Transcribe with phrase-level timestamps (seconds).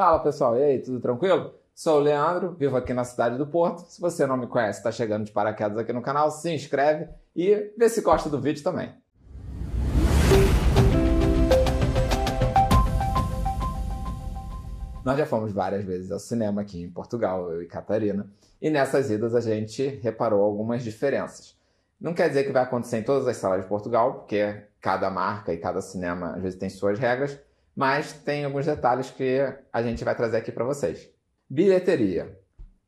[0.00, 1.52] Fala pessoal, e aí, tudo tranquilo?
[1.74, 3.80] Sou o Leandro, vivo aqui na cidade do Porto.
[3.80, 7.70] Se você não me conhece, está chegando de paraquedas aqui no canal, se inscreve e
[7.76, 8.94] vê se gosta do vídeo também.
[15.04, 18.26] Nós já fomos várias vezes ao cinema aqui em Portugal, eu e Catarina,
[18.58, 21.54] e nessas idas a gente reparou algumas diferenças.
[22.00, 25.52] Não quer dizer que vai acontecer em todas as salas de Portugal, porque cada marca
[25.52, 27.38] e cada cinema às vezes tem suas regras,
[27.74, 29.40] mas tem alguns detalhes que
[29.72, 31.10] a gente vai trazer aqui para vocês.
[31.48, 32.38] Bilheteria.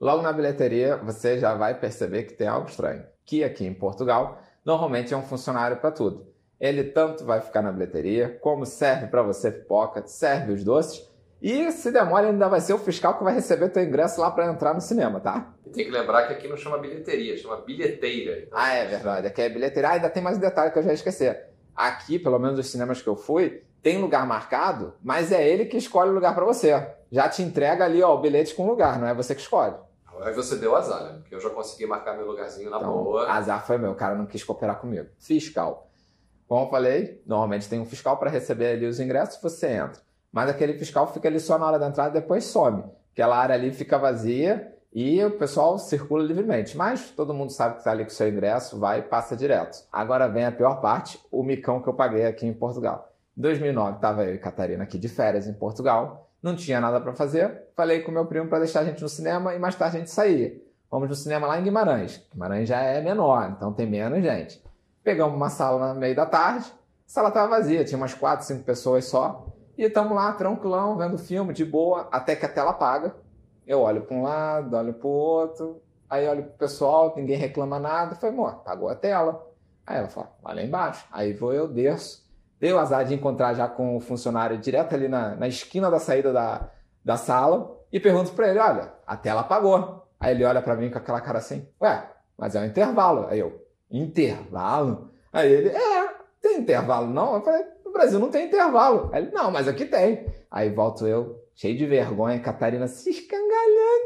[0.00, 4.40] Logo na bilheteria você já vai perceber que tem algo estranho, que aqui em Portugal
[4.64, 6.30] normalmente é um funcionário para tudo.
[6.58, 11.10] Ele tanto vai ficar na bilheteria, como serve para você pipoca, serve os doces,
[11.40, 14.46] e se demora, ainda vai ser o fiscal que vai receber teu ingresso lá para
[14.46, 15.54] entrar no cinema, tá?
[15.72, 18.46] Tem que lembrar que aqui não chama bilheteria, chama bilheteira.
[18.52, 19.26] Ah, é verdade.
[19.26, 19.88] Aqui é bilheteira.
[19.88, 21.34] Ah, ainda tem mais um detalhe que eu já esqueci.
[21.80, 25.78] Aqui, pelo menos os cinemas que eu fui, tem lugar marcado, mas é ele que
[25.78, 26.86] escolhe o lugar para você.
[27.10, 29.74] Já te entrega ali ó, o bilhete com lugar, não é você que escolhe.
[30.20, 31.18] Aí você deu azar, né?
[31.20, 33.26] Porque eu já consegui marcar meu lugarzinho na então, boa.
[33.30, 35.08] Azar foi meu, o cara não quis cooperar comigo.
[35.18, 35.90] Fiscal.
[36.46, 40.02] Como eu falei, normalmente tem um fiscal para receber ali os ingressos, você entra.
[40.30, 42.84] Mas aquele fiscal fica ali só na hora da entrada e depois some.
[43.14, 46.76] Aquela área ali fica vazia e o pessoal circula livremente.
[46.76, 49.84] Mas todo mundo sabe que está ali com o seu ingresso, vai e passa direto.
[49.92, 53.12] Agora vem a pior parte, o micão que eu paguei aqui em Portugal.
[53.36, 57.12] Em 2009 estava eu e Catarina aqui de férias em Portugal, não tinha nada para
[57.12, 57.68] fazer.
[57.76, 60.10] Falei com meu primo para deixar a gente no cinema e mais tarde a gente
[60.10, 60.60] saía.
[60.90, 62.26] Vamos no cinema lá em Guimarães.
[62.32, 64.62] Guimarães já é menor, então tem menos gente.
[65.04, 66.72] Pegamos uma sala no meio da tarde, a
[67.06, 69.46] sala estava vazia, tinha umas 4, 5 pessoas só.
[69.78, 73.14] E estamos lá, tranquilão, vendo filme, de boa, até que a tela apaga.
[73.70, 77.78] Eu olho para um lado, olho para o outro, aí olho pro pessoal, ninguém reclama
[77.78, 78.16] nada.
[78.16, 79.46] Falei, amor, apagou a tela.
[79.86, 81.06] Aí ela fala, vai lá embaixo.
[81.12, 82.28] Aí vou eu, desço.
[82.58, 86.00] Dei o azar de encontrar já com o funcionário direto ali na, na esquina da
[86.00, 86.68] saída da,
[87.04, 90.04] da sala e pergunto para ele, olha, a tela apagou.
[90.18, 93.28] Aí ele olha para mim com aquela cara assim, ué, mas é um intervalo.
[93.28, 95.12] Aí eu, intervalo?
[95.32, 96.08] Aí ele, é,
[96.42, 97.36] tem intervalo não?
[97.36, 99.10] Eu falei, no Brasil não tem intervalo.
[99.12, 100.26] Aí ele, não, mas aqui tem.
[100.50, 103.39] Aí volto eu, cheio de vergonha, Catarina escangalhando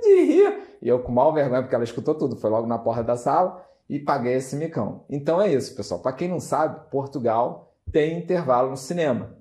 [0.05, 0.59] de rir.
[0.83, 3.65] E eu com mal vergonha, porque ela escutou tudo, foi logo na porta da sala
[3.89, 5.05] e paguei esse micão.
[5.09, 6.01] Então é isso, pessoal.
[6.01, 9.37] Para quem não sabe, Portugal tem intervalo no cinema.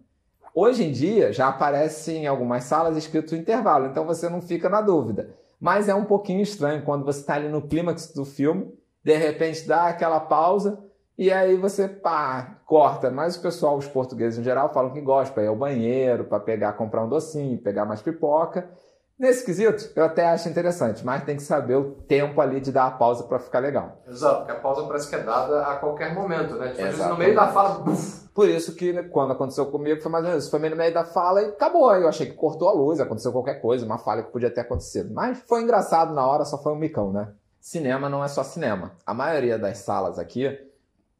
[0.55, 4.81] Hoje em dia já aparece em algumas salas escrito intervalo, então você não fica na
[4.81, 5.33] dúvida.
[5.59, 8.71] Mas é um pouquinho estranho quando você está ali no clímax do filme,
[9.03, 10.79] de repente dá aquela pausa
[11.17, 13.09] e aí você pá, corta.
[13.09, 16.39] Mas o pessoal, os portugueses em geral, falam que gostam para ir ao banheiro, para
[16.39, 18.69] pegar, comprar um docinho, pegar mais pipoca.
[19.17, 22.87] Nesse quesito, eu até acho interessante, mas tem que saber o tempo ali de dar
[22.87, 24.01] a pausa para ficar legal.
[24.07, 26.69] Exato, porque a pausa parece que é dada a qualquer momento, né?
[26.69, 28.27] Tipo, no meio da fala, buf.
[28.33, 30.51] Por isso que né, quando aconteceu comigo foi mais ou menos isso.
[30.51, 31.93] Foi no meio da fala e acabou.
[31.95, 35.13] Eu achei que cortou a luz, aconteceu qualquer coisa, uma falha que podia ter acontecido.
[35.13, 37.31] Mas foi engraçado na hora, só foi um micão, né?
[37.61, 38.93] Cinema não é só cinema.
[39.05, 40.59] A maioria das salas aqui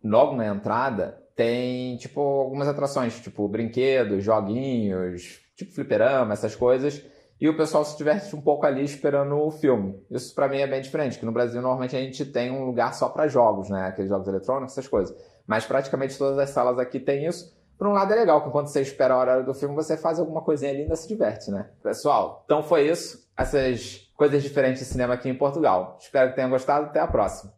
[0.04, 7.04] logo na entrada, tem, tipo, algumas atrações, tipo, brinquedos, joguinhos, tipo fliperama, essas coisas.
[7.44, 10.02] E o pessoal se diverte um pouco ali esperando o filme.
[10.10, 12.94] Isso para mim é bem diferente, que no Brasil normalmente a gente tem um lugar
[12.94, 13.86] só para jogos, né?
[13.86, 15.14] Aqueles jogos eletrônicos, essas coisas.
[15.46, 17.54] Mas praticamente todas as salas aqui tem isso.
[17.78, 20.20] Por um lado é legal, que quando você espera a hora do filme, você faz
[20.20, 21.70] alguma coisinha ali e se diverte, né?
[21.84, 23.28] Pessoal, então foi isso.
[23.36, 25.98] Essas coisas diferentes de cinema aqui em Portugal.
[26.00, 26.86] Espero que tenham gostado.
[26.86, 27.52] Até a próxima.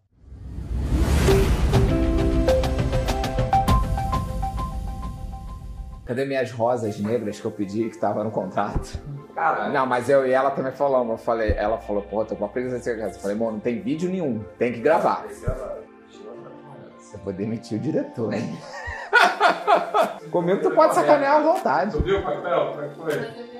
[6.06, 9.00] Cadê minhas rosas negras que eu pedi que tava no contrato?
[9.34, 9.74] Caralho.
[9.74, 11.12] Não, mas eu e ela também falamos.
[11.14, 13.16] Eu falei, ela falou, pô, tô com uma presença de casa.
[13.18, 15.24] Eu falei, mano, não tem vídeo nenhum, tem que gravar.
[15.24, 15.78] Tem que gravar.
[17.00, 18.56] Você pode demitir o diretor, hein?
[20.30, 21.92] Comigo tu pode sacanear à vontade.
[21.92, 22.72] Tu viu o papel?
[22.72, 23.56] Como é que foi?